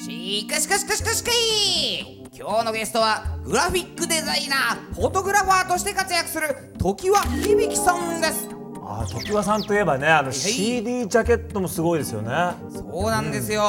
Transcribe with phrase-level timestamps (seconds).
[0.00, 6.46] しかしかしかしかしかい今日のゲストはグラフィックデザイナーフォトグラファーとして活躍する
[6.78, 12.30] 常盤響さんですあー常盤さんといえばねあの CD ジャケットもすごいですよね
[12.70, 13.64] そうなんですよ、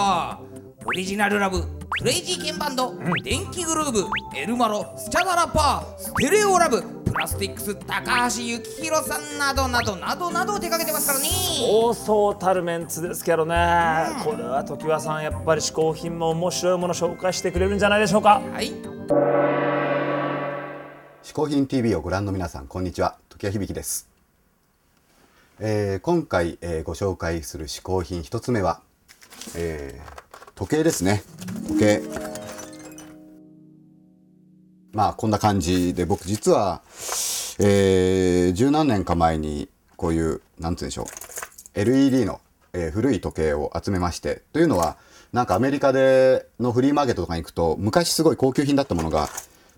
[0.86, 2.94] オリジナルラブクレイジーケンバンド、
[3.24, 4.06] 電気グルーブ
[4.38, 11.26] エルマロスチャダラパーステレオラブプラスティックス高橋幸宏さんなどなどなどなど手掛けてますからね。
[11.28, 13.56] そうそうたるメンツですけどね、
[14.24, 18.42] これは常盤さんやっぱり嗜好品も面白いもの紹介してくれるんじゃないでしょうか。
[18.54, 18.72] はい。
[21.24, 23.18] 嗜好品 TV をご覧の皆さんこんにちは。
[23.30, 24.08] 時矢響です、
[25.60, 28.82] えー今回、えーご紹介する嗜好品一つ目は、
[29.56, 30.20] えー
[30.56, 31.24] 時計ですね
[31.70, 32.02] 時計
[34.92, 36.82] まあこんな感じで僕実は
[37.60, 41.06] えー十何年か前にこういうなんて言うんでしょう
[41.76, 42.42] LED の、
[42.74, 44.98] えー古い時計を集めましてというのは
[45.32, 49.30] なんかアメリカでのフリーマーケットとかに行くと昔すごい高級品だったものが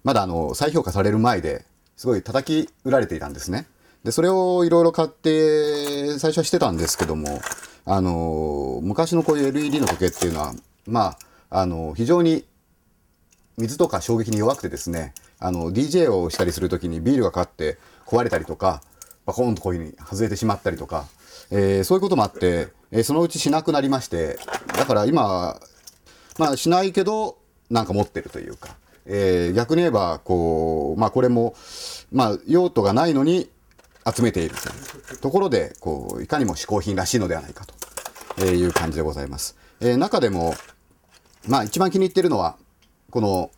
[0.04, 1.66] まだあの再評価される前で
[1.98, 3.68] すごい叩き売られていたんですね。
[4.04, 7.40] でそれをいろいろ買って最初はしてたんですけども
[7.86, 10.54] あの昔のこういう LED の時計っていうのは
[10.88, 11.18] まあ
[11.52, 12.46] あの非常に
[13.58, 18.82] 水とか衝撃に弱くてですねあの DJ をしたりする時にビールがかかって壊れたりとか
[19.26, 21.06] バコーンとこういうふうに外れてしまったりとか、
[21.52, 24.40] えーそういうこともあって、えーそのうちしなくなりまして
[24.78, 25.60] だから今
[26.40, 27.38] まあしないけど
[27.70, 28.76] なんか持ってるというか、
[29.06, 31.54] えー逆に言えばこうまあこれも
[32.12, 33.50] まあ用途がないのに
[34.12, 37.74] 集めているというところでこういかにも嗜好品らしいのではないかと
[38.40, 39.56] えいう感じでございます。
[39.82, 40.56] え中でも
[41.48, 42.58] まあ一番気に入ってるのは
[43.10, 43.52] この、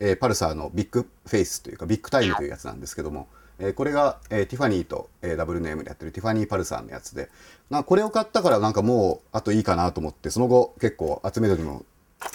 [0.00, 3.28] えーパルサーのビッグフェイスというかビッグタイムというやつなんですけども、
[3.58, 7.28] えーこれが、えーティファニーと、えーダブルネームでやってるティファニーパルサーのやつで
[7.70, 11.84] まあこれを買ったからなんかもうあといいかなと思ってその後結構集めるの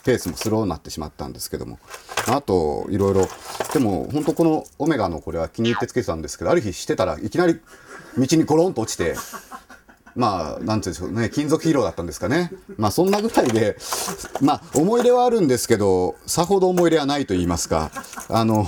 [0.03, 1.79] ペースもスローになってしまったんですけども
[2.28, 3.28] あといろいろ
[3.73, 7.59] でも本当このオメガのこれは気に入ってつけてたんですけどある日してたらいきなり
[8.18, 9.16] 道にゴロンと落ちて
[10.16, 12.51] まあ、なんていうんでしょうね、金属ヒーローだったんですかね。
[12.77, 13.77] まあ、そんなぐらいで、
[14.41, 17.91] まあ、思い入れはあるんですけど、さほど思い入れはないと言いますか、
[18.29, 18.66] あの、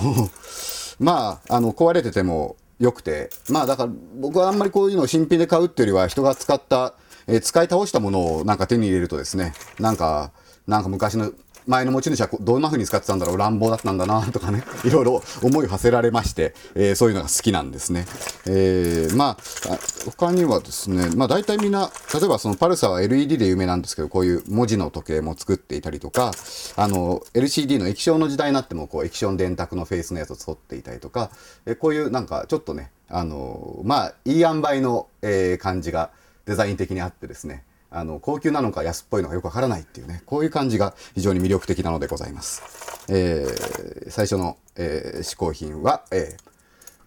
[1.00, 6.94] まあ、あの、壊れてても良くて、まあ、だから僕はあんまりこういうのを新品で買うっていうよりは、人が使った、
[7.28, 10.31] えー使い倒したものをなんか手に入れるとですね、なんか、
[10.68, 11.31] なんか昔の
[11.68, 18.06] 前の持ち主はどんな風に使ってたんだろう乱暴だったんだなとかね いろいろ思いを馳せられまして、えーそういうのが好きなんですね。
[18.46, 19.38] えーま
[19.69, 26.31] あ他にはですね、まあ、大体みんな例えばそのパルサは LED で有名なんですけどこういう文字の時計も作っていたりとか
[26.75, 31.30] あの LCD の液晶の時代になってもこう液晶電卓のフェイスのやつを撮っていたりとか、
[31.66, 36.09] えーこういうなんかちょっとねあのまあいい塩梅の、えー感じが
[36.45, 37.63] デザイン的にあってですね
[37.94, 42.62] あの高級なのか安っぽいのかよくわからないっていうねこういう感じが非常に魅力的なのでございます。
[43.09, 46.54] えー最初の、えー嗜好品は、えー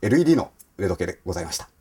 [0.02, 1.75] LED の腕時計でございました。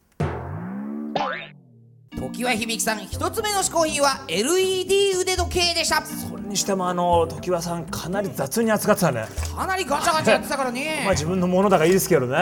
[2.33, 2.99] 常盤響さん。
[2.99, 6.03] 一つ目の嗜好品は LED 腕時計でした。
[6.05, 9.25] それにしてもあの常盤さんかなり雑に扱ってたね。
[9.55, 11.01] かなりガチャガチャやってたからね。
[11.05, 12.37] まあ自分のものだからいいですけどね、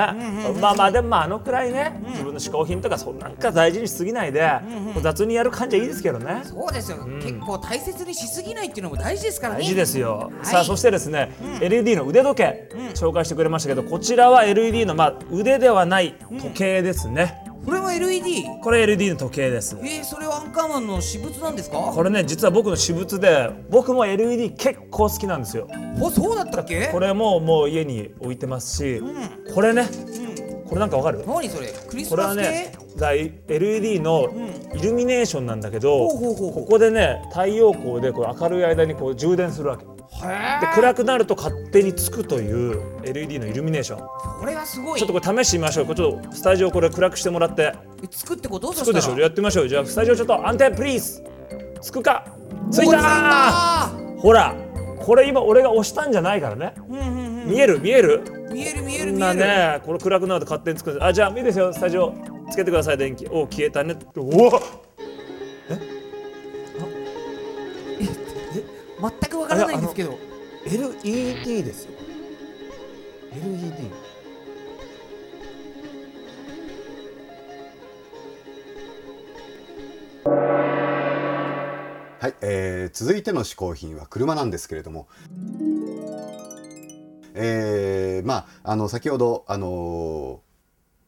[0.59, 4.49] まあまあでもまああのくらいね、自分の嗜好品とかそんなんか大事にしすぎないで、
[5.01, 6.41] 雑にやる感じはいいですけどね。
[6.43, 9.61] そうですよ、結構大切にしすぎないっていうのも大事ですからね。
[9.61, 10.45] 大事ですよ、はい。
[10.45, 19.77] さあそしてですね、LED の腕時計、紹介してくれましたけどこちらは LED のまあ腕ではない時計ですね、これも LED これ LED の時計です。
[19.81, 21.77] えー、それはアンカーマンの私物なんですか？
[21.77, 25.67] これね実は僕の私物で僕も LED 結構好きなんですよ。
[26.01, 26.87] おそうだったっけ？
[26.87, 29.01] これももう家に置いてますし、
[29.53, 29.87] これね、
[30.67, 31.23] これなんかわかる？
[31.25, 31.73] 何それ？
[31.87, 34.29] クリスマス系、はねだ LED の
[34.75, 36.63] イルミネーションなんだけど、ほうほうほうほう。
[36.65, 39.85] ここでね太陽光でこう明るい間にこう充電するわけ
[40.23, 43.99] で暗くなると勝手につくという LED のイルミネーション。
[44.39, 44.99] これはすごい。
[44.99, 45.85] ちょっとこれ試してみましょう。
[45.85, 47.73] これちょっとスタジオこれ暗くしてもらって。
[48.03, 49.67] えつくってことつくでしょそしたらやってみましょう。
[49.67, 51.23] じゃあスタジオちょっと安定プリーズ。
[51.81, 52.25] つくか。
[52.71, 53.89] ついた
[54.19, 54.55] ほら
[54.99, 56.73] これ今俺が押したんじゃないからね、
[57.45, 57.79] 見える？
[57.81, 58.23] 見える？
[58.23, 61.73] だ見える見えこんなる見える、ねこれ暗くなると勝手につくあじゃあいいですよ。
[61.73, 62.13] スタジオ
[62.49, 63.27] つけてください電気。
[63.27, 63.97] お消えたね。
[64.15, 64.61] おお
[69.03, 70.17] 全くわからないんですけど。
[70.65, 71.91] LED ですよ。
[73.35, 73.91] LED
[82.21, 85.09] はい、えー続いての嗜好品は車なんですけれども、
[87.33, 90.39] えーまああの先ほどあの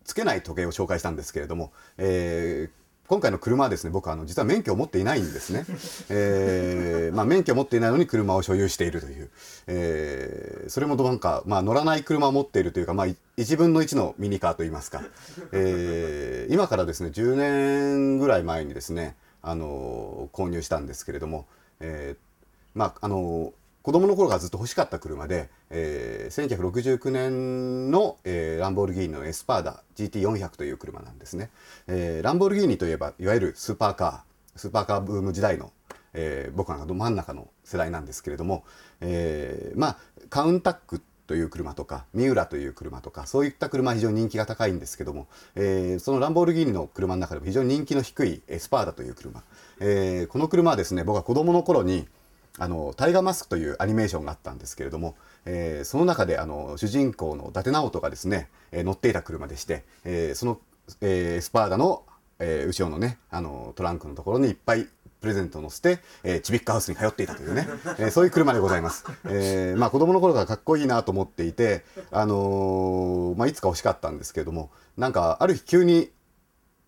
[0.04, 5.66] つけない時計を紹介したんですけれども、えー今回の車はですね僕はあの実は免許を持っていないんですね、
[6.10, 9.30] えーまあ、免許を持っていないのに車を所有しているという、
[9.68, 15.04] えーそれもなんか、まあ、乗らない車を持っているというか、まあ、い1分の1のミニカーといいますか、
[15.52, 21.46] えー今からですね10年ぐらい前にですねあの購入したんですけれども、
[21.80, 22.26] えー
[22.74, 23.54] まああの
[23.86, 31.52] 子供の頃からずっと欲しかった車で、えー1969年の、えーランボルギーニのエスパーダ GT400 という車なんですね、
[31.86, 35.72] えーランボルギーニといえばいわゆるスーパーカースーパーカーブーム時代の、
[36.14, 38.64] えー僕らがど真ん中の世代なんですけれども、
[39.02, 39.98] えーまあ
[40.32, 49.44] カウンタックという車とかミウラという車とかそういった車非常に人気が高いんですけども、えーそのランボルギーニの車の中でも非常に人気の低いエスパーダという車、
[49.80, 52.08] えーこの車はですね僕は子供の頃に
[52.58, 55.16] あのタイガーマスクというアニメーションがあったんですけれども、
[55.46, 60.60] えーその中であの主人公の伊達直人がですね、えー乗っていた車でして、えーその、
[61.02, 62.04] えースパーダの、
[62.40, 64.88] えー後ろのねあのトランクのところにいっぱい
[65.22, 67.68] プレゼントを乗せて、えーチビックハウスに通っていたというね、
[68.00, 69.04] えーそういう車でございます。
[69.26, 76.10] えーまあ子供の頃からかっこいいなと思っていて、あのーまあいつか欲しかったんですけれども、なんかある日急に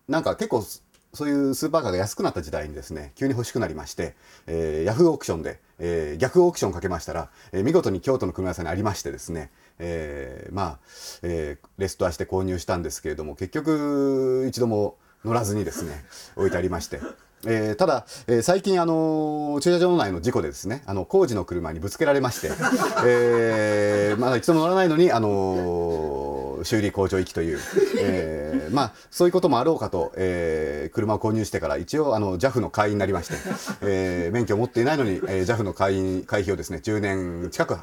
[0.08, 0.64] なんか結構
[1.14, 4.14] そういうスーパーカーが安くなった時代にですね急に欲しくなりまして、
[4.46, 10.78] えーヤフーオークションで、えー逆オークションかけましたら、えー見事に京都の車屋さんにありましてですね、えーまあ、
[11.22, 16.04] えーレストアして購入したんですけれども結局一度も乗らずにですね
[16.36, 17.00] 置いてありまして。
[17.46, 22.50] えーただ、えー最近、あのー駐車場内の事故でですねあの工事の車にぶつけられまして、
[23.06, 27.58] えーまだ一度も乗らないのに、あのー修理工場行きという、
[28.00, 33.34] えーまあ、そういうこともあろうかと、えー車を購入してから一応あの JAF の会員になりまして、
[33.82, 37.76] えー免許を持っていないのに、えー JAF の会員会費をですね10年近く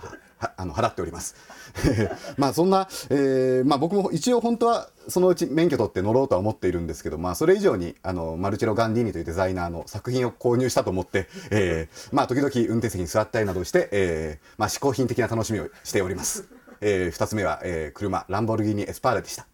[0.57, 1.35] あの払っております。
[2.37, 16.45] まあそんな、えーまあ、僕も一応本当はそのうち免許取って乗ろうとは思っているんですけど、まあ、それ以上にあのマルチェロ・ガンディーニというデザイナーの作品を購入したと思って、えーまあ、時々運転席に座ったりなどして、えーまあ、嗜好品的な楽しみをしております。
[16.81, 19.47] えー、2つ目は、えー車ランボルギーニエスパーダでした。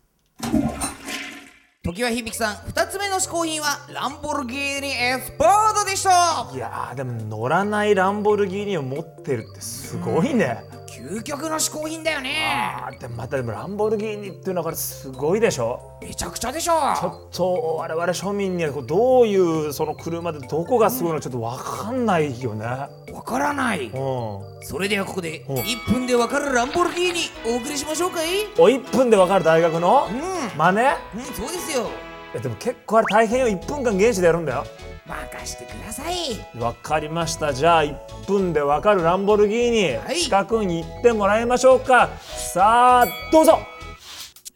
[1.83, 10.63] 時は響さん2つ目の嗜好品はランボルギーニエスパーダでしたいやーでも乗らないランボルギーニを持ってるってすごいね、
[11.01, 12.83] 究極の嗜好品だよね。
[12.86, 15.98] あーでもまたでもランボルギーニっていうのがすごいでしょ。
[16.00, 16.74] めちゃくちゃでしょ。
[16.74, 22.65] ちょっと我々庶民にはこうどういうその車でどこがすごいのちょっと分かんないよね。
[22.65, 23.88] わからない。
[23.88, 24.00] うん。
[24.00, 25.56] おそれではここでうん。
[25.57, 28.45] 1分でわかるランボルギーニお送りしましょうかい。
[28.56, 30.07] 1分で分かる大学の？
[30.07, 30.57] うん。
[30.57, 30.77] 真似？
[30.77, 30.83] い
[31.15, 31.88] うんそうですよ。
[32.36, 33.47] やでも結構あれ大変よ。
[33.47, 34.65] 1分間原始でやるんだよ
[35.06, 36.15] 任してください。
[36.56, 37.53] 分かりました。
[37.53, 37.95] じゃあ1
[38.27, 40.18] 分で分かるランボルギーニ、はい。
[40.18, 42.09] 近くに行ってもらいましょうか。
[42.25, 43.59] さあどうぞ。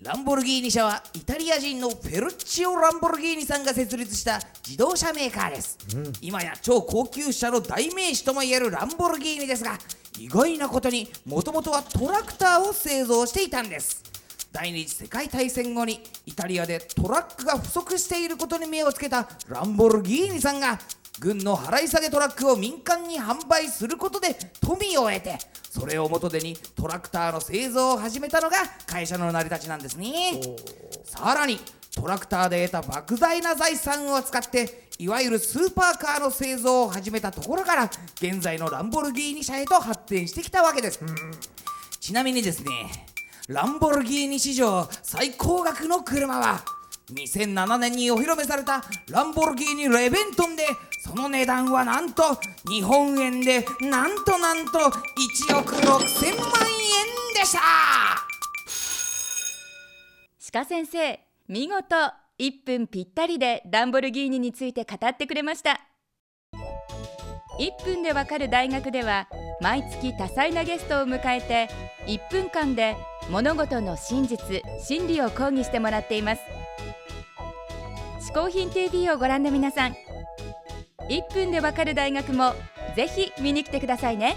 [0.02, 5.80] ランボルギーニ社はイタリア人のフェルッチオ・ランボルギーニさんが設立した自動車メーカーです、
[6.22, 9.80] 今や超高級車の代名詞ともいえるランボルギーニですが
[10.20, 14.04] 意外なことにもともとはトラクターを製造していたんです
[14.56, 20.80] 第二次世界大戦後にイタリアでトラックが不足していることに目をつけたランボルギーニさんが
[21.20, 25.38] 軍の払い下げトラックを民間に販売することで富を得て
[25.70, 28.56] それを元手にトラクターの製造を始めたのが
[28.88, 30.40] 会社の成り立ちなんですね。
[31.04, 31.60] さらに
[31.94, 41.02] トラクターで得た莫大な財産を使っていわゆるスーパーカーの製造を始めたところから現在のランボルギーニ社へと発展してきたわけです。
[42.00, 43.15] ちなみにですね
[43.48, 46.62] ランボルギーニ史上最高額の車は
[47.14, 50.64] 2007年にお披露目されたランボルギーニレベントンで
[51.04, 52.24] その値段はなんと
[52.68, 56.00] 日本円でなんとなんと1億6000万円
[57.36, 57.60] でした。
[60.52, 61.96] 鹿先生見事
[62.40, 65.82] 1分ぴったりでランボルギーニについて語ってくれました。
[67.60, 69.28] 1分でわかる大学では
[69.62, 71.70] 毎月多彩なゲストを迎えて
[72.08, 72.96] 1分間で
[73.30, 76.42] 物事の真実真理を講義してもらっています。
[78.20, 79.96] 嗜好品 TV をご覧の皆さん
[81.10, 82.54] 1分でわかる大学も
[82.96, 84.36] ぜひ見に来てくださいね。